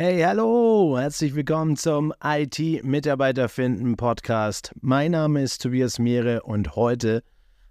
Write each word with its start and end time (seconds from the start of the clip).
Hey, 0.00 0.20
hallo, 0.20 0.96
herzlich 0.96 1.34
willkommen 1.34 1.76
zum 1.76 2.14
IT-Mitarbeiter 2.22 3.48
finden 3.48 3.96
Podcast. 3.96 4.72
Mein 4.80 5.10
Name 5.10 5.42
ist 5.42 5.60
Tobias 5.60 5.98
Mehre 5.98 6.44
und 6.44 6.76
heute 6.76 7.24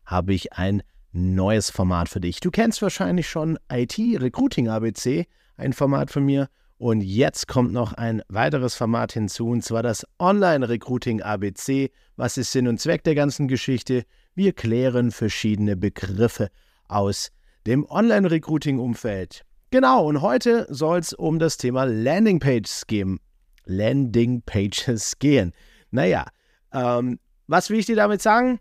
habe 0.05 0.33
ich 0.33 0.51
ein 0.51 0.83
neues 1.13 1.69
Format 1.69 2.09
für 2.09 2.19
dich. 2.19 2.41
Du 2.41 2.51
kennst 2.51 2.81
wahrscheinlich 2.81 3.29
schon 3.29 3.57
IT 3.71 3.97
Recruiting 3.97 4.67
ABC, 4.67 5.25
ein 5.55 5.71
Format 5.71 6.11
von 6.11 6.25
mir. 6.25 6.49
Und 6.77 6.99
jetzt 6.99 7.47
kommt 7.47 7.71
noch 7.71 7.93
ein 7.93 8.21
weiteres 8.27 8.75
Format 8.75 9.13
hinzu, 9.13 9.47
und 9.47 9.63
zwar 9.63 9.81
das 9.81 10.05
Online 10.19 10.67
Recruiting 10.67 11.21
ABC. 11.21 11.91
Was 12.17 12.37
ist 12.37 12.51
Sinn 12.51 12.67
und 12.67 12.81
Zweck 12.81 13.05
der 13.05 13.15
ganzen 13.15 13.47
Geschichte? 13.47 14.03
Wir 14.35 14.51
klären 14.51 15.11
verschiedene 15.11 15.77
Begriffe 15.77 16.49
aus 16.89 17.31
dem 17.65 17.89
Online 17.89 18.29
Recruiting 18.29 18.79
Umfeld. 18.79 19.46
Genau, 19.69 20.05
und 20.05 20.21
heute 20.21 20.65
soll 20.69 20.99
es 20.99 21.11
um 21.11 21.39
das 21.39 21.57
Thema 21.57 21.83
Landingpages 21.83 22.87
gehen. 22.87 23.19
Landingpages 23.65 25.13
gehen. 25.19 25.51
Naja, 25.91 26.25
ähm, 26.73 27.19
was 27.47 27.69
will 27.69 27.79
ich 27.79 27.85
dir 27.85 27.97
damit 27.97 28.21
sagen? 28.21 28.59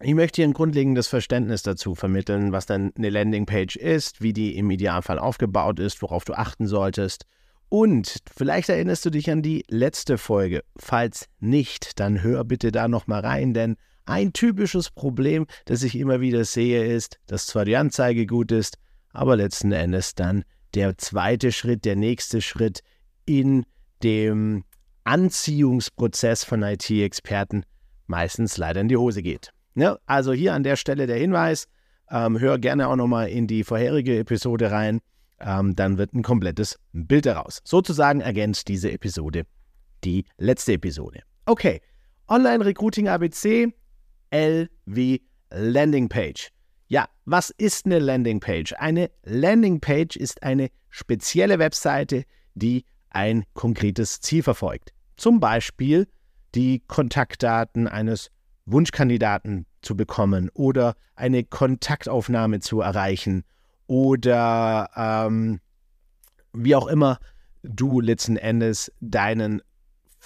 Ich 0.00 0.14
möchte 0.14 0.42
dir 0.42 0.48
ein 0.48 0.52
grundlegendes 0.52 1.06
Verständnis 1.06 1.62
dazu 1.62 1.94
vermitteln, 1.94 2.52
was 2.52 2.66
dann 2.66 2.92
eine 2.98 3.08
Landingpage 3.08 3.76
ist, 3.76 4.20
wie 4.20 4.32
die 4.32 4.56
im 4.56 4.70
Idealfall 4.70 5.18
aufgebaut 5.18 5.78
ist, 5.78 6.02
worauf 6.02 6.24
du 6.24 6.34
achten 6.34 6.66
solltest. 6.66 7.24
Und 7.68 8.18
vielleicht 8.36 8.68
erinnerst 8.68 9.04
du 9.06 9.10
dich 9.10 9.30
an 9.30 9.42
die 9.42 9.64
letzte 9.68 10.18
Folge. 10.18 10.64
Falls 10.76 11.28
nicht, 11.38 11.98
dann 12.00 12.22
hör 12.22 12.44
bitte 12.44 12.72
da 12.72 12.88
nochmal 12.88 13.20
rein, 13.20 13.54
denn 13.54 13.76
ein 14.04 14.32
typisches 14.32 14.90
Problem, 14.90 15.46
das 15.64 15.82
ich 15.82 15.96
immer 15.96 16.20
wieder 16.20 16.44
sehe, 16.44 16.84
ist, 16.84 17.18
dass 17.26 17.46
zwar 17.46 17.64
die 17.64 17.76
Anzeige 17.76 18.26
gut 18.26 18.52
ist, 18.52 18.78
aber 19.16 19.36
letzten 19.36 19.72
Endes 19.72 20.14
dann 20.14 20.44
der 20.74 20.98
zweite 20.98 21.52
Schritt, 21.52 21.84
der 21.84 21.96
nächste 21.96 22.40
Schritt 22.40 22.80
in 23.24 23.64
dem 24.02 24.64
Anziehungsprozess 25.04 26.44
von 26.44 26.62
IT-Experten 26.62 27.64
meistens 28.06 28.56
leider 28.56 28.80
in 28.80 28.88
die 28.88 28.96
Hose 28.96 29.22
geht. 29.22 29.50
Ja, 29.74 29.98
also 30.06 30.32
hier 30.32 30.54
an 30.54 30.62
der 30.62 30.76
Stelle 30.76 31.06
der 31.06 31.16
Hinweis, 31.16 31.66
ähm, 32.10 32.38
hör 32.38 32.58
gerne 32.58 32.88
auch 32.88 32.96
nochmal 32.96 33.28
in 33.28 33.46
die 33.46 33.64
vorherige 33.64 34.18
Episode 34.18 34.70
rein, 34.70 35.00
ähm, 35.40 35.74
dann 35.76 35.98
wird 35.98 36.14
ein 36.14 36.22
komplettes 36.22 36.78
Bild 36.92 37.26
daraus. 37.26 37.60
Sozusagen 37.64 38.20
ergänzt 38.20 38.68
diese 38.68 38.90
Episode 38.90 39.44
die 40.04 40.24
letzte 40.38 40.74
Episode. 40.74 41.22
Okay, 41.46 41.80
Online 42.28 42.64
Recruiting 42.64 43.08
ABC, 43.08 43.72
L 44.30 44.68
wie 44.84 45.22
Landingpage. 45.50 46.50
Ja, 46.88 47.08
was 47.24 47.50
ist 47.50 47.86
eine 47.86 47.98
Landingpage? 47.98 48.74
Eine 48.78 49.10
Landingpage 49.24 50.16
ist 50.16 50.42
eine 50.42 50.70
spezielle 50.88 51.58
Webseite, 51.58 52.24
die 52.54 52.84
ein 53.10 53.44
konkretes 53.54 54.20
Ziel 54.20 54.42
verfolgt. 54.42 54.92
Zum 55.16 55.40
Beispiel 55.40 56.06
die 56.54 56.82
Kontaktdaten 56.86 57.88
eines 57.88 58.30
Wunschkandidaten 58.66 59.66
zu 59.82 59.96
bekommen 59.96 60.50
oder 60.54 60.94
eine 61.16 61.44
Kontaktaufnahme 61.44 62.60
zu 62.60 62.80
erreichen 62.80 63.44
oder 63.86 64.90
ähm, 64.96 65.60
wie 66.52 66.74
auch 66.74 66.86
immer 66.86 67.18
du 67.62 68.00
letzten 68.00 68.36
Endes 68.36 68.92
deinen 69.00 69.60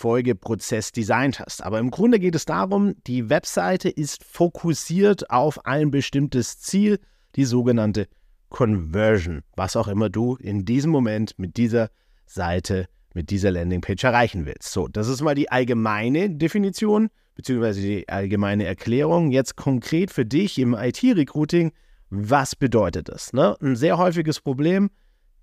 Folgeprozess 0.00 0.92
designt 0.92 1.40
hast. 1.40 1.62
Aber 1.62 1.78
im 1.78 1.90
Grunde 1.90 2.18
geht 2.18 2.34
es 2.34 2.46
darum, 2.46 2.94
die 3.06 3.28
Webseite 3.28 3.90
ist 3.90 4.24
fokussiert 4.24 5.30
auf 5.30 5.66
ein 5.66 5.90
bestimmtes 5.90 6.58
Ziel, 6.58 6.98
die 7.36 7.44
sogenannte 7.44 8.08
Conversion, 8.48 9.42
was 9.56 9.76
auch 9.76 9.88
immer 9.88 10.08
du 10.08 10.36
in 10.36 10.64
diesem 10.64 10.90
Moment 10.90 11.38
mit 11.38 11.58
dieser 11.58 11.90
Seite, 12.24 12.86
mit 13.12 13.28
dieser 13.28 13.50
Landingpage 13.50 14.02
erreichen 14.02 14.46
willst. 14.46 14.72
So, 14.72 14.88
das 14.88 15.06
ist 15.06 15.20
mal 15.20 15.34
die 15.34 15.50
allgemeine 15.50 16.30
Definition 16.30 17.10
beziehungsweise 17.34 17.80
die 17.82 18.08
allgemeine 18.08 18.64
Erklärung. 18.64 19.30
Jetzt 19.30 19.56
konkret 19.56 20.10
für 20.10 20.24
dich 20.24 20.58
im 20.58 20.74
IT-Recruiting, 20.74 21.72
was 22.08 22.56
bedeutet 22.56 23.08
das? 23.08 23.32
Ne? 23.32 23.54
Ein 23.60 23.76
sehr 23.76 23.98
häufiges 23.98 24.40
Problem, 24.40 24.90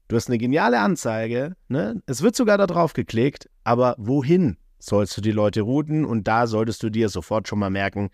Du 0.08 0.16
hast 0.16 0.30
eine 0.30 0.38
geniale 0.38 0.80
Anzeige, 0.80 1.56
ne? 1.68 2.02
es 2.06 2.22
wird 2.22 2.36
sogar 2.36 2.58
da 2.58 2.66
drauf 2.66 2.94
geklickt, 2.94 3.50
aber 3.66 3.94
wohin 3.98 4.58
sollst 4.80 5.18
du 5.18 5.22
die 5.22 5.34
Leute 5.34 5.62
routen? 5.62 6.06
Und 6.06 6.30
da 6.30 6.48
solltest 6.48 6.82
du 6.82 6.90
dir 6.90 7.10
sofort 7.10 7.48
schon 7.48 7.60
mal 7.60 7.70
merken, 7.70 8.10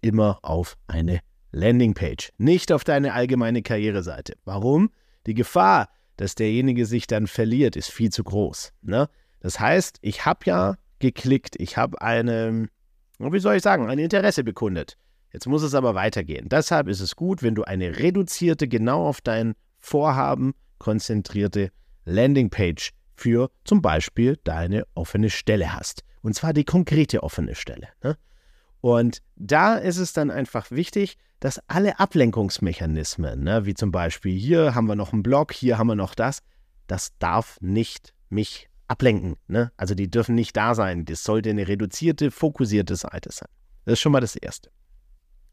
immer 0.00 0.38
auf 0.42 0.76
eine 0.86 1.20
Landingpage, 1.52 2.32
nicht 2.38 2.72
auf 2.72 2.82
deine 2.82 3.12
allgemeine 3.12 3.62
Karriereseite. 3.62 4.34
Warum? 4.44 4.90
Die 5.26 5.34
Gefahr, 5.34 5.88
dass 6.16 6.34
derjenige 6.34 6.86
sich 6.86 7.06
dann 7.06 7.26
verliert, 7.26 7.76
ist 7.76 7.90
viel 7.90 8.10
zu 8.10 8.24
groß. 8.24 8.72
Ne? 8.80 9.08
Das 9.40 9.60
heißt, 9.60 9.98
ich 10.00 10.24
habe 10.24 10.40
ja 10.44 10.76
geklickt, 10.98 11.56
ich 11.58 11.76
habe 11.76 12.00
eine, 12.00 12.68
wie 13.18 13.38
soll 13.38 13.56
ich 13.56 13.62
sagen, 13.62 13.90
ein 13.90 13.98
Interesse 13.98 14.44
bekundet. 14.44 14.96
Jetzt 15.30 15.46
muss 15.46 15.62
es 15.62 15.74
aber 15.74 15.94
weitergehen. 15.94 16.48
Deshalb 16.48 16.88
ist 16.88 17.00
es 17.00 17.16
gut, 17.16 17.42
wenn 17.42 17.54
du 17.54 17.64
eine 17.64 17.98
reduzierte, 17.98 18.66
genau 18.66 19.06
auf 19.06 19.20
dein 19.20 19.54
Vorhaben 19.78 20.54
konzentrierte 20.78 21.70
Landingpage 22.04 22.90
für 23.14 23.50
zum 23.64 23.82
Beispiel 23.82 24.38
deine 24.44 24.84
offene 24.94 25.30
Stelle 25.30 25.72
hast. 25.72 26.02
Und 26.22 26.34
zwar 26.34 26.52
die 26.52 26.64
konkrete 26.64 27.22
offene 27.22 27.54
Stelle. 27.54 27.88
Ne? 28.02 28.16
Und 28.80 29.22
da 29.36 29.76
ist 29.76 29.98
es 29.98 30.12
dann 30.12 30.30
einfach 30.30 30.70
wichtig, 30.70 31.16
dass 31.40 31.60
alle 31.68 31.98
Ablenkungsmechanismen, 31.98 33.42
ne, 33.42 33.66
wie 33.66 33.74
zum 33.74 33.92
Beispiel 33.92 34.38
hier 34.38 34.74
haben 34.74 34.86
wir 34.86 34.96
noch 34.96 35.12
einen 35.12 35.22
Blog, 35.22 35.52
hier 35.52 35.78
haben 35.78 35.88
wir 35.88 35.94
noch 35.94 36.14
das, 36.14 36.40
das 36.86 37.16
darf 37.18 37.58
nicht 37.60 38.14
mich 38.28 38.68
ablenken. 38.88 39.36
Ne? 39.46 39.72
Also 39.76 39.94
die 39.94 40.10
dürfen 40.10 40.34
nicht 40.34 40.56
da 40.56 40.74
sein. 40.74 41.04
Das 41.04 41.24
sollte 41.24 41.50
eine 41.50 41.68
reduzierte, 41.68 42.30
fokussierte 42.30 42.96
Seite 42.96 43.30
sein. 43.32 43.48
Das 43.84 43.94
ist 43.94 44.00
schon 44.00 44.12
mal 44.12 44.20
das 44.20 44.36
Erste. 44.36 44.70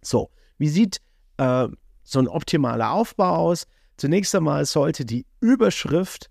So, 0.02 0.32
wie 0.58 0.70
sieht 0.70 1.02
äh, 1.38 1.68
so 2.03 2.20
ein 2.20 2.28
optimaler 2.28 2.92
Aufbau 2.92 3.36
aus? 3.36 3.68
Zunächst 3.97 4.34
einmal 4.35 4.66
sollte 4.66 5.06
die 5.06 5.25
Überschrift 5.40 6.29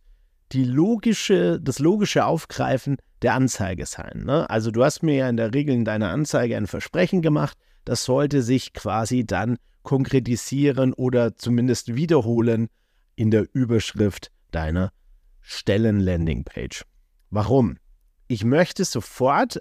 die 0.53 0.65
logische, 0.65 1.60
das 1.60 1.78
logische 1.78 2.25
Aufgreifen 2.25 2.97
der 3.22 3.34
Anzeige 3.34 3.87
sein. 3.87 4.25
Ne? 4.25 4.48
Also 4.50 4.71
du 4.71 4.84
hast 4.84 5.03
mir 5.03 5.15
ja 5.15 5.28
in 5.28 5.37
der 5.37 5.54
Regel 5.54 5.75
in 5.75 5.84
deiner 5.84 6.10
Anzeige 6.10 6.56
ein 6.56 6.66
Versprechen 6.66 7.22
gemacht, 7.22 7.56
das 7.84 8.04
sollte 8.04 8.43
sich 8.43 8.72
quasi 8.72 9.25
dann 9.25 9.59
konkretisieren 9.82 10.93
oder 10.93 11.37
zumindest 11.37 11.94
wiederholen 11.94 12.69
in 13.16 13.31
der 13.31 13.47
Überschrift 13.53 14.31
deiner 14.50 14.92
Stellen-Landing-Page. 15.41 16.84
Warum? 17.31 17.78
Ich 18.27 18.44
möchte 18.44 18.84
sofort 18.84 19.60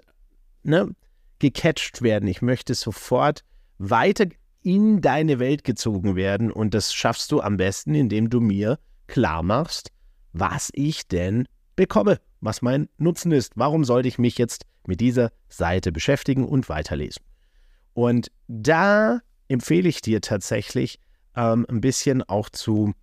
ne, 0.62 0.94
gecatcht 1.38 2.02
werden. 2.02 2.28
Ich 2.28 2.42
möchte 2.42 2.74
sofort 2.74 3.44
weiter 3.78 4.26
in 4.62 5.00
deine 5.00 5.38
Welt 5.38 5.64
gezogen 5.64 6.16
werden. 6.16 6.50
Und 6.50 6.74
das 6.74 6.92
schaffst 6.92 7.32
du 7.32 7.40
am 7.40 7.56
besten, 7.56 7.94
indem 7.94 8.30
du 8.30 8.40
mir 8.40 8.78
klar 9.06 9.42
machst, 9.42 9.90
was 10.32 10.70
ich 10.72 11.08
denn 11.08 11.46
bekomme, 11.76 12.20
was 12.40 12.62
mein 12.62 12.88
Nutzen 12.98 13.32
ist. 13.32 13.52
Warum 13.56 13.84
sollte 13.84 14.08
ich 14.08 14.18
mich 14.18 14.38
jetzt 14.38 14.66
mit 14.86 15.00
dieser 15.00 15.32
Seite 15.48 15.92
beschäftigen 15.92 16.46
und 16.46 16.68
weiterlesen? 16.68 17.22
Und 17.94 18.30
da 18.48 19.20
empfehle 19.48 19.88
ich 19.88 20.00
dir 20.00 20.20
tatsächlich 20.20 20.98
ähm, 21.36 21.66
ein 21.68 21.80
bisschen 21.80 22.22
auch 22.22 22.48
zu 22.48 22.94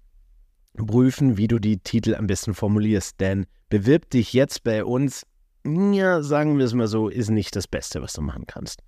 prüfen, 0.76 1.38
wie 1.38 1.48
du 1.48 1.60
die 1.60 1.80
Titel 1.80 2.16
am 2.16 2.28
besten 2.28 2.54
formulierst. 2.54 3.20
Denn 3.20 3.48
bewirb 3.70 4.10
dich 4.10 4.34
jetzt 4.34 4.64
bei 4.64 4.86
uns, 4.86 5.26
ja, 5.66 6.22
sagen 6.22 6.58
wir 6.58 6.66
es 6.66 6.74
mal 6.74 6.88
so, 6.88 7.10
ist 7.10 7.30
nicht 7.30 7.56
das 7.56 7.68
Beste, 7.68 8.02
was 8.02 8.14
du 8.14 8.22
machen 8.22 8.46
kannst. 8.48 8.82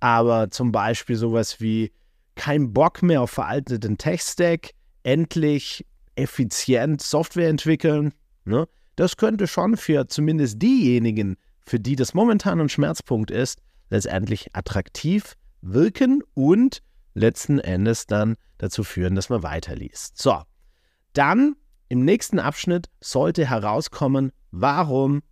Aber 0.00 0.50
zum 0.50 0.72
Beispiel 0.72 1.16
sowas 1.16 1.60
wie 1.60 1.92
kein 2.34 2.72
Bock 2.72 3.02
mehr 3.02 3.22
auf 3.22 3.30
veralteten 3.30 3.98
Tech-Stack, 3.98 4.70
endlich 5.02 5.86
effizient 6.16 7.02
Software 7.02 7.48
entwickeln. 7.48 8.12
Ne? 8.44 8.66
Das 8.96 9.16
könnte 9.16 9.46
schon 9.46 9.76
für 9.76 10.06
zumindest 10.06 10.60
diejenigen, 10.62 11.36
für 11.60 11.80
die 11.80 11.96
das 11.96 12.14
momentan 12.14 12.60
ein 12.60 12.68
Schmerzpunkt 12.68 13.30
ist, 13.30 13.60
letztendlich 13.90 14.54
attraktiv 14.54 15.34
wirken 15.62 16.22
und 16.34 16.82
letzten 17.14 17.58
Endes 17.58 18.06
dann 18.06 18.36
dazu 18.58 18.84
führen, 18.84 19.14
dass 19.14 19.28
man 19.28 19.42
weiterliest. 19.42 20.18
So, 20.20 20.42
dann 21.12 21.56
im 21.88 22.04
nächsten 22.04 22.38
Abschnitt 22.38 22.88
sollte 23.00 23.48
herauskommen, 23.48 24.32
warum 24.50 25.22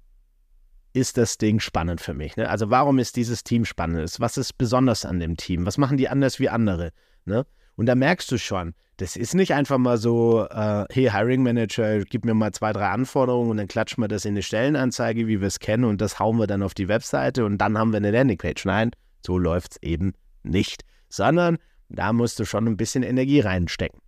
ist 0.93 1.17
das 1.17 1.39
Ding 1.39 1.61
spannend 1.61 2.01
für 2.01 2.15
mich? 2.15 2.37
Ne? 2.37 2.49
Also 2.49 2.71
warum 2.71 2.99
ist 2.99 3.17
dieses 3.17 3.45
Team 3.45 3.65
spannend? 3.65 4.15
Was 4.19 4.37
ist 4.37 4.59
besonders 4.59 5.05
an 5.05 5.21
dem 5.21 5.37
Team? 5.37 5.67
Was 5.67 5.79
machen 5.79 5.97
die 5.97 6.09
anders 6.09 6.39
wie 6.39 6.49
andere? 6.49 6.91
Ne? 7.25 7.47
Und 7.77 7.87
da 7.87 7.95
merkst 7.95 8.31
du 8.31 8.39
schon, 8.39 8.75
das 8.99 9.17
ist 9.17 9.35
nicht 9.35 9.55
einfach 9.55 9.79
mal 9.79 9.97
so, 9.97 10.47
äh, 10.49 10.85
hey, 10.91 11.11
Hiring 11.11 11.43
Manager, 11.43 12.01
gib 12.01 12.25
mir 12.25 12.35
mal 12.35 12.53
zwei, 12.53 12.73
drei 12.73 12.89
Anforderungen 12.89 13.51
und 13.51 13.57
dann 13.57 13.69
klatschen 13.69 14.03
wir 14.03 14.09
das 14.09 14.25
in 14.25 14.35
eine 14.35 14.43
Stellenanzeige, 14.43 15.27
wie 15.27 15.41
wir 15.41 15.49
es 15.49 15.59
kennen, 15.59 15.85
und 15.85 16.01
das 16.01 16.19
hauen 16.19 16.39
wir 16.39 16.47
dann 16.47 16.63
auf 16.63 16.75
die 16.75 16.89
Webseite 16.89 17.45
und 17.45 17.59
dann 17.59 17.79
haben 17.79 17.93
wir 17.93 17.97
eine 17.97 18.11
Landingpage. 18.11 18.65
Nein, 18.67 18.91
so 19.25 19.39
läuft 19.39 19.73
es 19.73 19.83
eben 19.83 20.13
nicht. 20.43 20.85
Sondern 21.09 21.59
da 21.89 22.13
musst 22.13 22.39
du 22.39 22.45
schon 22.45 22.67
ein 22.67 22.77
bisschen 22.77 23.03
Energie 23.03 23.41
reinstecken. 23.41 24.01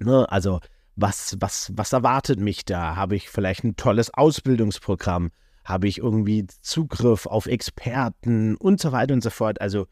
Ne? 0.00 0.30
Also 0.30 0.60
was, 0.96 1.36
was, 1.40 1.70
was 1.74 1.92
erwartet 1.92 2.40
mich 2.40 2.64
da? 2.64 2.96
Habe 2.96 3.14
ich 3.14 3.28
vielleicht 3.28 3.64
ein 3.64 3.76
tolles 3.76 4.12
Ausbildungsprogramm? 4.12 5.30
Habe 5.68 5.86
ich 5.86 5.98
irgendwie 5.98 6.46
Zugriff 6.62 7.26
auf 7.26 7.44
Experten 7.44 8.56
und 8.56 8.80
so 8.80 8.90
weiter 8.90 9.12
und 9.12 9.22
so 9.22 9.28
fort? 9.28 9.60
Also 9.60 9.86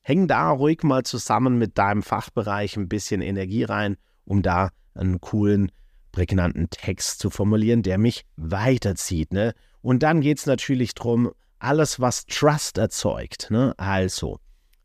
häng 0.00 0.26
da 0.26 0.48
ruhig 0.48 0.84
mal 0.84 1.02
zusammen 1.02 1.58
mit 1.58 1.76
deinem 1.76 2.02
Fachbereich 2.02 2.78
ein 2.78 2.88
bisschen 2.88 3.20
Energie 3.20 3.64
rein, 3.64 3.98
um 4.24 4.40
da 4.40 4.70
einen 4.94 5.20
coolen, 5.20 5.70
prägnanten 6.12 6.70
Text 6.70 7.18
zu 7.18 7.28
formulieren, 7.28 7.82
der 7.82 7.98
mich 7.98 8.24
weiterzieht. 8.36 9.34
Ne? 9.34 9.52
Und 9.82 10.02
dann 10.02 10.22
geht 10.22 10.38
es 10.38 10.46
natürlich 10.46 10.94
darum, 10.94 11.30
alles, 11.58 12.00
was 12.00 12.24
Trust 12.24 12.78
erzeugt. 12.78 13.50
Ne? 13.50 13.74
Also 13.76 14.38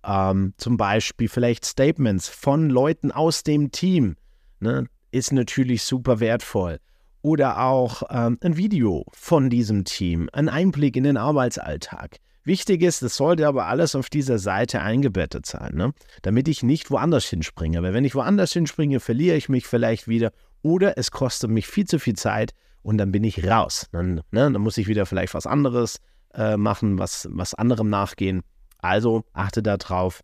ähm, 0.04 0.56
zum 0.58 0.76
Beispiel 0.76 1.30
vielleicht 1.30 1.64
Statements 1.64 2.28
von 2.28 2.70
Leuten 2.70 3.14
aus 3.14 3.44
dem 3.44 3.72
Team. 3.72 4.18
Ne? 4.60 4.88
Ist 5.12 5.32
natürlich 5.32 5.84
super 5.84 6.20
wertvoll. 6.20 6.80
Oder 7.28 7.60
auch 7.60 8.04
ähm, 8.10 8.38
ein 8.42 8.56
Video 8.56 9.04
von 9.12 9.50
diesem 9.50 9.84
Team, 9.84 10.30
ein 10.32 10.48
Einblick 10.48 10.96
in 10.96 11.04
den 11.04 11.18
Arbeitsalltag. 11.18 12.20
Wichtig 12.46 12.82
ist, 12.82 13.02
es 13.02 13.18
sollte 13.18 13.46
aber 13.50 13.66
alles 13.66 13.96
auf 13.96 14.10
dieser 14.10 14.40
Seite 14.40 14.80
eingebettet 14.80 15.46
sein, 15.46 15.76
ne? 15.76 15.92
damit 16.22 16.48
ich 16.48 16.64
nicht 16.64 16.90
woanders 16.90 17.26
hinspringe. 17.26 17.84
Weil 17.84 17.94
wenn 17.94 18.06
ich 18.06 18.16
woanders 18.16 18.54
hinspringe, 18.54 19.02
verliere 19.02 19.36
ich 19.36 19.50
mich 19.50 19.68
vielleicht 19.68 20.08
wieder 20.08 20.32
oder 20.62 20.98
es 20.98 21.12
kostet 21.12 21.50
mich 21.50 21.68
viel 21.68 21.84
zu 21.84 22.00
viel 22.00 22.16
Zeit 22.16 22.54
und 22.82 22.98
dann 22.98 23.12
bin 23.12 23.26
ich 23.26 23.46
raus. 23.46 23.90
Dann, 23.92 24.22
ne, 24.32 24.50
dann 24.50 24.62
muss 24.62 24.78
ich 24.78 24.88
wieder 24.88 25.06
vielleicht 25.06 25.34
was 25.34 25.46
anderes 25.46 25.98
äh, 26.34 26.56
machen, 26.56 26.98
was, 26.98 27.28
was 27.30 27.54
anderem 27.54 27.90
nachgehen. 27.90 28.42
Also 28.78 29.26
achte 29.34 29.62
darauf. 29.62 30.22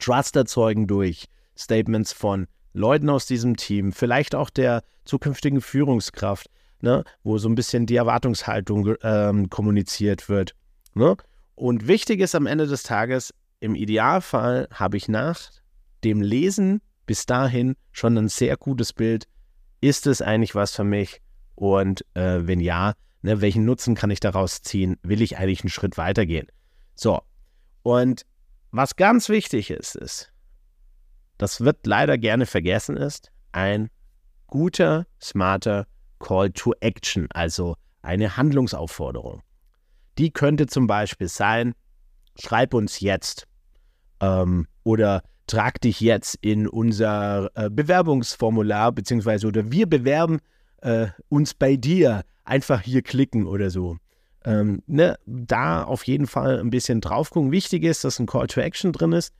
Trust 0.00 0.34
erzeugen 0.34 0.88
durch 0.88 1.26
Statements 1.56 2.12
von 2.12 2.48
Leuten 2.74 3.08
aus 3.08 3.24
diesem 3.24 3.56
Team, 3.56 3.92
vielleicht 3.92 4.34
auch 4.34 4.50
der 4.50 4.82
zukünftigen 5.04 5.60
Führungskraft, 5.60 6.50
ne, 6.80 7.04
wo 7.22 7.38
so 7.38 7.48
ein 7.48 7.54
bisschen 7.54 7.86
die 7.86 7.96
Erwartungshaltung 7.96 8.96
ähm, 9.02 9.48
kommuniziert 9.48 10.28
wird. 10.28 10.54
Ne? 10.94 11.16
Und 11.54 11.88
wichtig 11.88 12.20
ist 12.20 12.34
am 12.34 12.46
Ende 12.46 12.66
des 12.66 12.82
Tages, 12.82 13.32
im 13.60 13.74
Idealfall 13.74 14.68
habe 14.72 14.96
ich 14.96 15.08
nach 15.08 15.40
dem 16.02 16.20
Lesen 16.20 16.82
bis 17.06 17.26
dahin 17.26 17.76
schon 17.92 18.18
ein 18.18 18.28
sehr 18.28 18.56
gutes 18.56 18.92
Bild. 18.92 19.26
Ist 19.80 20.06
es 20.06 20.20
eigentlich 20.20 20.54
was 20.54 20.74
für 20.74 20.84
mich? 20.84 21.20
Und 21.54 22.04
äh, 22.14 22.40
wenn 22.42 22.60
ja, 22.60 22.94
ne, 23.22 23.40
welchen 23.40 23.64
Nutzen 23.64 23.94
kann 23.94 24.10
ich 24.10 24.20
daraus 24.20 24.62
ziehen? 24.62 24.98
Will 25.02 25.22
ich 25.22 25.38
eigentlich 25.38 25.62
einen 25.62 25.70
Schritt 25.70 25.96
weitergehen? 25.96 26.48
So, 26.94 27.22
und 27.82 28.26
was 28.70 28.96
ganz 28.96 29.28
wichtig 29.28 29.70
ist, 29.70 29.94
ist, 29.94 30.32
das 31.38 31.60
wird 31.60 31.86
leider 31.86 32.18
gerne 32.18 32.46
vergessen, 32.46 32.96
ist 32.96 33.30
ein 33.52 33.90
guter, 34.46 35.06
smarter 35.20 35.86
Call 36.18 36.50
to 36.50 36.72
Action, 36.80 37.28
also 37.32 37.76
eine 38.02 38.36
Handlungsaufforderung. 38.36 39.42
Die 40.18 40.30
könnte 40.30 40.66
zum 40.66 40.86
Beispiel 40.86 41.28
sein, 41.28 41.74
schreib 42.38 42.74
uns 42.74 43.00
jetzt 43.00 43.46
ähm, 44.20 44.66
oder 44.84 45.22
trag 45.46 45.80
dich 45.80 46.00
jetzt 46.00 46.36
in 46.40 46.68
unser 46.68 47.50
äh, 47.54 47.68
Bewerbungsformular, 47.70 48.92
beziehungsweise 48.92 49.46
oder 49.46 49.70
wir 49.70 49.88
bewerben 49.88 50.40
äh, 50.82 51.08
uns 51.28 51.54
bei 51.54 51.76
dir. 51.76 52.24
Einfach 52.46 52.82
hier 52.82 53.00
klicken 53.02 53.46
oder 53.46 53.70
so. 53.70 53.96
Ähm, 54.44 54.82
ne, 54.86 55.16
da 55.24 55.82
auf 55.82 56.06
jeden 56.06 56.26
Fall 56.26 56.60
ein 56.60 56.68
bisschen 56.68 57.00
drauf 57.00 57.30
gucken. 57.30 57.52
Wichtig 57.52 57.84
ist, 57.84 58.04
dass 58.04 58.18
ein 58.18 58.26
Call 58.26 58.46
to 58.48 58.60
Action 58.60 58.92
drin 58.92 59.12
ist, 59.12 59.32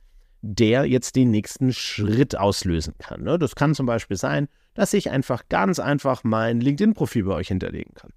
der 0.53 0.85
jetzt 0.85 1.15
den 1.15 1.31
nächsten 1.31 1.73
Schritt 1.73 2.37
auslösen 2.37 2.93
kann. 2.99 3.23
Ne? 3.23 3.39
Das 3.39 3.55
kann 3.55 3.75
zum 3.75 3.85
Beispiel 3.85 4.17
sein, 4.17 4.47
dass 4.73 4.93
ich 4.93 5.09
einfach 5.09 5.43
ganz 5.49 5.79
einfach 5.79 6.23
mein 6.23 6.61
LinkedIn-Profil 6.61 7.23
bei 7.23 7.33
euch 7.33 7.47
hinterlegen 7.47 7.93
kann 7.93 8.11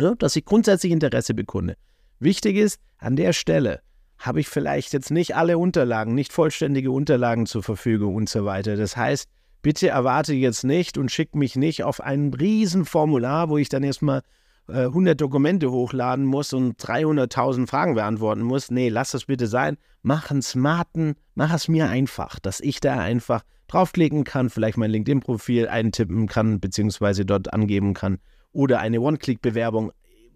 ja, 0.00 0.14
dass 0.14 0.36
ich 0.36 0.44
grundsätzlich 0.44 0.92
Interesse 0.92 1.34
bekunde. 1.34 1.76
Wichtig 2.20 2.56
ist, 2.56 2.80
an 2.98 3.16
der 3.16 3.32
Stelle 3.32 3.80
habe 4.18 4.40
ich 4.40 4.48
vielleicht 4.48 4.92
jetzt 4.92 5.10
nicht 5.10 5.36
alle 5.36 5.58
Unterlagen, 5.58 6.14
nicht 6.14 6.32
vollständige 6.32 6.90
Unterlagen 6.90 7.46
zur 7.46 7.62
Verfügung 7.62 8.16
und 8.16 8.28
so 8.28 8.44
weiter. 8.44 8.76
Das 8.76 8.96
heißt, 8.96 9.28
bitte 9.62 9.88
erwarte 9.88 10.34
jetzt 10.34 10.64
nicht 10.64 10.98
und 10.98 11.10
schick 11.10 11.36
mich 11.36 11.54
nicht 11.54 11.84
auf 11.84 12.00
ein 12.00 12.34
Riesenformular, 12.34 13.48
wo 13.48 13.58
ich 13.58 13.68
dann 13.68 13.84
erstmal 13.84 14.22
äh, 14.68 14.84
100 14.84 15.20
Dokumente 15.20 15.70
hochladen 15.70 16.24
muss 16.24 16.52
und 16.52 16.80
300.000 16.80 17.66
Fragen 17.66 17.94
beantworten 17.94 18.42
muss. 18.42 18.70
Nee, 18.70 18.88
lass 18.88 19.12
das 19.12 19.24
bitte 19.24 19.46
sein. 19.46 19.76
Mach 20.02 20.30
einen 20.30 20.42
smarten, 20.42 21.14
mach 21.34 21.52
es 21.52 21.68
mir 21.68 21.88
einfach, 21.88 22.38
dass 22.38 22.60
ich 22.60 22.80
da 22.80 22.98
einfach 22.98 23.42
draufklicken 23.66 24.24
kann, 24.24 24.50
vielleicht 24.50 24.78
mein 24.78 24.90
LinkedIn-Profil 24.90 25.68
eintippen 25.68 26.26
kann, 26.26 26.60
beziehungsweise 26.60 27.24
dort 27.24 27.52
angeben 27.52 27.94
kann 27.94 28.18
oder 28.52 28.80
eine 28.80 29.00
One-Click-Bewerbung, 29.00 29.92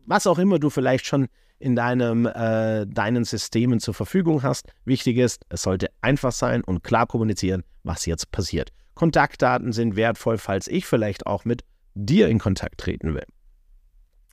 was 0.06 0.26
auch 0.26 0.38
immer 0.38 0.58
du 0.58 0.70
vielleicht 0.70 1.06
schon 1.06 1.28
in 1.58 1.76
deinem, 1.76 2.26
äh, 2.26 2.86
deinen 2.86 3.24
Systemen 3.24 3.80
zur 3.80 3.94
Verfügung 3.94 4.42
hast. 4.42 4.72
Wichtig 4.84 5.16
ist, 5.16 5.44
es 5.48 5.62
sollte 5.62 5.88
einfach 6.00 6.32
sein 6.32 6.62
und 6.62 6.82
klar 6.82 7.06
kommunizieren, 7.06 7.62
was 7.84 8.04
jetzt 8.04 8.32
passiert. 8.32 8.70
Kontaktdaten 8.94 9.72
sind 9.72 9.96
wertvoll, 9.96 10.38
falls 10.38 10.68
ich 10.68 10.86
vielleicht 10.86 11.26
auch 11.26 11.44
mit 11.44 11.62
dir 11.94 12.28
in 12.28 12.38
Kontakt 12.38 12.78
treten 12.78 13.14
will. 13.14 13.24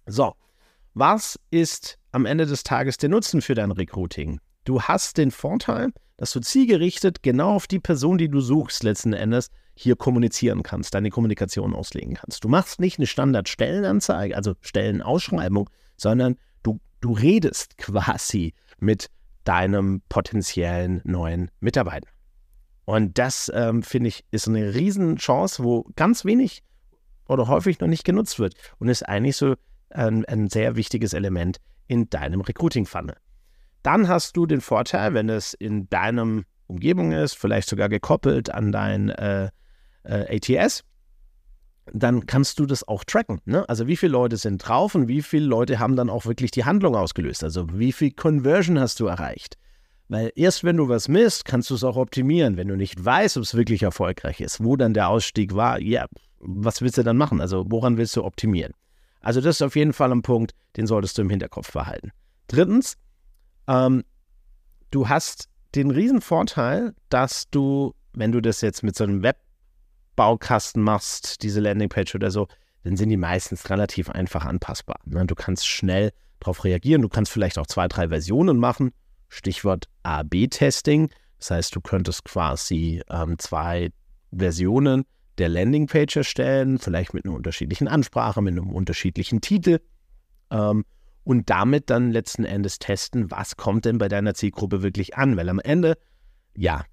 So, 0.09 0.33
was 0.95 1.39
ist 1.51 1.99
am 2.11 2.25
Ende 2.25 2.47
des 2.47 2.63
Tages 2.63 2.97
der 2.97 3.09
Nutzen 3.09 3.41
für 3.41 3.53
dein 3.53 3.71
Recruiting? 3.71 4.39
Du 4.65 4.81
hast 4.81 5.19
den 5.19 5.29
Vorteil, 5.29 5.91
dass 6.17 6.31
du 6.31 6.39
zielgerichtet 6.39 7.21
genau 7.21 7.53
auf 7.53 7.67
die 7.67 7.79
Person, 7.79 8.17
die 8.17 8.27
du 8.27 8.41
suchst, 8.41 8.81
letzten 8.81 9.13
Endes 9.13 9.51
hier 9.75 9.95
kommunizieren 9.95 10.63
kannst, 10.63 10.95
deine 10.95 11.11
Kommunikation 11.11 11.75
auslegen 11.75 12.15
kannst. 12.15 12.43
Du 12.43 12.49
machst 12.49 12.79
nicht 12.79 12.97
eine 12.97 13.05
Standard-Stellenanzeige, 13.05 14.35
also 14.35 14.55
Stellenausschreibung, 14.61 15.69
sondern 15.95 16.37
du, 16.63 16.79
du 17.01 17.13
redest 17.13 17.77
quasi 17.77 18.55
mit 18.79 19.11
deinem 19.43 20.01
potenziellen 20.09 21.01
neuen 21.03 21.51
Mitarbeiter. 21.59 22.09
Und 22.85 23.19
das, 23.19 23.51
ähm, 23.53 23.83
finde 23.83 24.07
ich, 24.07 24.25
ist 24.31 24.47
eine 24.47 24.73
Riesenchance, 24.73 25.63
wo 25.63 25.85
ganz 25.95 26.25
wenig 26.25 26.63
oder 27.27 27.47
häufig 27.47 27.79
noch 27.79 27.87
nicht 27.87 28.03
genutzt 28.03 28.39
wird 28.39 28.55
und 28.79 28.89
ist 28.89 29.03
eigentlich 29.07 29.37
so 29.37 29.55
ein, 29.91 30.25
ein 30.25 30.49
sehr 30.49 30.75
wichtiges 30.75 31.13
Element 31.13 31.57
in 31.87 32.09
deinem 32.09 32.41
Recruiting-Funnel. 32.41 33.15
Dann 33.83 34.07
hast 34.07 34.35
du 34.35 34.45
den 34.45 34.61
Vorteil, 34.61 35.13
wenn 35.13 35.29
es 35.29 35.53
in 35.53 35.89
deinem 35.89 36.45
Umgebung 36.67 37.11
ist, 37.11 37.35
vielleicht 37.35 37.69
sogar 37.69 37.89
gekoppelt 37.89 38.53
an 38.53 38.71
dein 38.71 39.09
äh, 39.09 39.49
äh, 40.03 40.37
ATS, 40.37 40.83
dann 41.91 42.25
kannst 42.27 42.59
du 42.59 42.65
das 42.65 42.87
auch 42.87 43.03
tracken. 43.03 43.41
Ne? 43.45 43.67
Also 43.67 43.87
wie 43.87 43.97
viele 43.97 44.11
Leute 44.11 44.37
sind 44.37 44.59
drauf 44.59 44.93
und 44.93 45.07
wie 45.07 45.21
viele 45.21 45.45
Leute 45.45 45.79
haben 45.79 45.95
dann 45.95 46.09
auch 46.09 46.25
wirklich 46.25 46.51
die 46.51 46.65
Handlung 46.65 46.95
ausgelöst. 46.95 47.43
Also 47.43 47.67
wie 47.73 47.91
viel 47.91 48.11
Conversion 48.11 48.79
hast 48.79 48.99
du 48.99 49.07
erreicht? 49.07 49.55
Weil 50.07 50.31
erst 50.35 50.63
wenn 50.63 50.77
du 50.77 50.89
was 50.89 51.07
misst, 51.07 51.45
kannst 51.45 51.69
du 51.69 51.75
es 51.75 51.83
auch 51.83 51.95
optimieren. 51.95 52.57
Wenn 52.57 52.67
du 52.67 52.75
nicht 52.75 53.03
weißt, 53.03 53.37
ob 53.37 53.43
es 53.43 53.55
wirklich 53.55 53.83
erfolgreich 53.83 54.41
ist, 54.41 54.63
wo 54.63 54.75
dann 54.75 54.93
der 54.93 55.09
Ausstieg 55.09 55.55
war, 55.55 55.79
ja, 55.79 56.05
was 56.39 56.81
willst 56.81 56.97
du 56.97 57.03
dann 57.03 57.17
machen? 57.17 57.41
Also 57.41 57.65
woran 57.69 57.97
willst 57.97 58.15
du 58.15 58.23
optimieren? 58.23 58.73
Also 59.21 59.41
das 59.41 59.57
ist 59.57 59.61
auf 59.61 59.75
jeden 59.75 59.93
Fall 59.93 60.11
ein 60.11 60.21
Punkt, 60.21 60.53
den 60.77 60.87
solltest 60.87 61.17
du 61.17 61.21
im 61.21 61.29
Hinterkopf 61.29 61.71
behalten. 61.71 62.11
Drittens, 62.47 62.97
ähm, 63.67 64.03
du 64.91 65.09
hast 65.09 65.49
den 65.75 65.91
riesen 65.91 66.21
Vorteil, 66.21 66.93
dass 67.09 67.49
du, 67.49 67.93
wenn 68.13 68.31
du 68.31 68.41
das 68.41 68.61
jetzt 68.61 68.83
mit 68.83 68.95
so 68.95 69.03
einem 69.03 69.23
Web 69.23 69.37
Baukasten 70.15 70.83
machst, 70.83 71.43
diese 71.43 71.61
Landingpage 71.61 72.15
oder 72.15 72.31
so, 72.31 72.47
dann 72.83 72.97
sind 72.97 73.09
die 73.09 73.17
meistens 73.17 73.69
relativ 73.69 74.09
einfach 74.09 74.45
anpassbar. 74.45 74.99
Ne? 75.05 75.25
Du 75.25 75.35
kannst 75.35 75.67
schnell 75.67 76.11
darauf 76.39 76.63
reagieren. 76.63 77.01
Du 77.01 77.09
kannst 77.09 77.31
vielleicht 77.31 77.57
auch 77.57 77.67
zwei, 77.67 77.87
drei 77.87 78.09
Versionen 78.09 78.57
machen. 78.57 78.91
Stichwort 79.29 79.87
A-B-Testing. 80.03 81.09
Das 81.37 81.51
heißt, 81.51 81.75
du 81.75 81.81
könntest 81.81 82.25
quasi 82.25 83.01
ähm, 83.09 83.37
zwei 83.37 83.91
Versionen 84.35 85.05
der 85.39 85.49
Landingpage 85.49 86.17
erstellen, 86.17 86.77
vielleicht 86.77 87.13
mit 87.13 87.25
einer 87.25 87.35
unterschiedlichen 87.35 87.87
Ansprache, 87.87 88.41
mit 88.41 88.51
einem 88.51 88.69
unterschiedlichen 88.69 89.41
Titel 89.41 89.79
ähm, 90.51 90.85
und 91.23 91.49
damit 91.49 91.89
dann 91.89 92.11
letzten 92.11 92.45
Endes 92.45 92.79
testen, 92.79 93.31
was 93.31 93.57
kommt 93.57 93.85
denn 93.85 93.97
bei 93.97 94.07
deiner 94.07 94.33
Zielgruppe 94.33 94.81
wirklich 94.81 95.15
an. 95.15 95.37
Weil 95.37 95.49
am 95.49 95.59
Ende, 95.59 95.97
ja, 96.55 96.83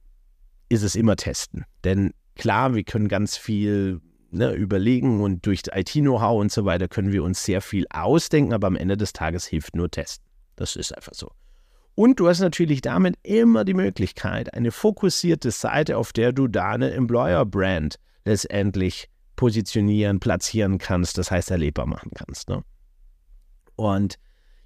ist 0.69 0.83
es 0.83 0.95
immer 0.95 1.17
testen. 1.17 1.65
Denn 1.85 2.13
Klar, 2.37 2.75
wir 2.75 2.85
können 2.85 3.09
ganz 3.09 3.37
viel 3.37 4.01
ne, 4.31 4.53
überlegen 4.53 5.23
und 5.23 5.47
durch 5.47 5.63
IT-Know-how 5.73 6.39
und 6.39 6.53
so 6.53 6.65
weiter 6.67 6.87
können 6.87 7.11
wir 7.11 7.25
uns 7.25 7.43
sehr 7.43 7.63
viel 7.63 7.87
ausdenken, 7.91 8.53
aber 8.53 8.67
am 8.67 8.77
Ende 8.77 8.97
des 8.97 9.15
Tages 9.15 9.47
hilft 9.47 9.75
nur 9.75 9.91
Testen. 9.91 10.25
Das 10.55 10.77
ist 10.77 10.95
einfach 10.95 11.15
so. 11.15 11.33
Und 11.95 12.21
du 12.21 12.29
hast 12.29 12.41
natürlich 12.41 12.83
damit 12.83 13.17
immer 13.23 13.65
die 13.65 13.73
Möglichkeit, 13.73 14.53
eine 14.53 14.71
fokussierte 14.71 15.51
Seite, 15.51 15.97
auf 15.97 16.13
der 16.13 16.33
du 16.33 16.47
deine 16.47 16.93
Employer-Brand 16.93 17.97
letztendlich 18.27 19.09
positionieren, 19.37 20.21
platzieren 20.21 20.79
kannst, 20.79 21.19
das 21.19 21.31
heißt 21.31 21.51
erlebbar 21.51 21.87
machen 21.87 22.11
kannst. 22.15 22.49
Ne? 22.49 22.63
Und 23.77 24.17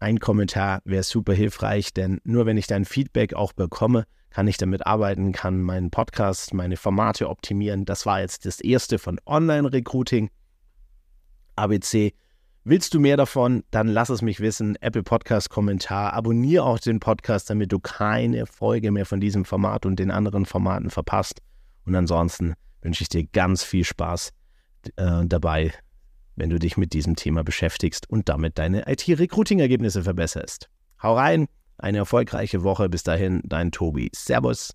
ein 0.00 0.20
Kommentar 0.20 0.80
wäre 0.84 1.02
super 1.02 1.32
hilfreich, 1.32 1.92
denn 1.92 2.20
nur 2.24 2.46
wenn 2.46 2.56
ich 2.56 2.66
dein 2.66 2.84
Feedback 2.84 3.34
auch 3.34 3.52
bekomme, 3.52 4.04
kann 4.30 4.46
ich 4.46 4.56
damit 4.56 4.86
arbeiten, 4.86 5.32
kann 5.32 5.60
meinen 5.62 5.90
Podcast, 5.90 6.54
meine 6.54 6.76
Formate 6.76 7.28
optimieren. 7.28 7.84
Das 7.84 8.06
war 8.06 8.20
jetzt 8.20 8.46
das 8.46 8.60
erste 8.60 8.98
von 8.98 9.18
Online-Recruiting. 9.26 10.30
ABC. 11.56 12.12
Willst 12.64 12.92
du 12.94 13.00
mehr 13.00 13.16
davon? 13.16 13.64
Dann 13.70 13.88
lass 13.88 14.10
es 14.10 14.22
mich 14.22 14.40
wissen. 14.40 14.76
Apple 14.80 15.02
Podcast 15.02 15.48
Kommentar. 15.50 16.12
Abonniere 16.12 16.64
auch 16.64 16.78
den 16.78 17.00
Podcast, 17.00 17.48
damit 17.50 17.72
du 17.72 17.80
keine 17.80 18.46
Folge 18.46 18.92
mehr 18.92 19.06
von 19.06 19.20
diesem 19.20 19.44
Format 19.44 19.86
und 19.86 19.98
den 19.98 20.10
anderen 20.10 20.44
Formaten 20.44 20.90
verpasst. 20.90 21.40
Und 21.86 21.94
ansonsten 21.94 22.54
wünsche 22.82 23.02
ich 23.02 23.08
dir 23.08 23.24
ganz 23.24 23.64
viel 23.64 23.84
Spaß 23.84 24.30
äh, 24.96 25.24
dabei, 25.24 25.72
wenn 26.38 26.50
du 26.50 26.58
dich 26.58 26.76
mit 26.76 26.92
diesem 26.92 27.16
Thema 27.16 27.42
beschäftigst 27.42 28.08
und 28.08 28.28
damit 28.28 28.58
deine 28.58 28.88
IT-Recruiting-Ergebnisse 28.88 30.04
verbesserst. 30.04 30.70
Hau 31.02 31.14
rein, 31.14 31.46
eine 31.76 31.98
erfolgreiche 31.98 32.62
Woche. 32.62 32.88
Bis 32.88 33.02
dahin, 33.02 33.42
dein 33.44 33.72
Tobi. 33.72 34.10
Servus. 34.14 34.74